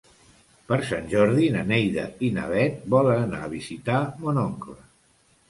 Per 0.69 0.77
Sant 0.91 1.11
Jordi 1.11 1.49
na 1.55 1.61
Neida 1.73 2.07
i 2.29 2.31
na 2.39 2.47
Bet 2.55 2.81
volen 2.95 3.21
anar 3.27 3.43
a 3.45 3.53
visitar 3.53 4.01
mon 4.25 4.43
oncle. 4.47 4.77